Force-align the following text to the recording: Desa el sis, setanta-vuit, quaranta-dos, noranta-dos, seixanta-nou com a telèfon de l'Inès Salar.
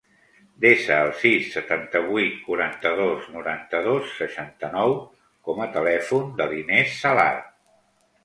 Desa 0.63 0.95
el 1.07 1.11
sis, 1.23 1.49
setanta-vuit, 1.55 2.39
quaranta-dos, 2.45 3.27
noranta-dos, 3.35 4.15
seixanta-nou 4.21 4.95
com 5.49 5.63
a 5.65 5.67
telèfon 5.77 6.29
de 6.41 6.51
l'Inès 6.55 6.97
Salar. 7.05 7.33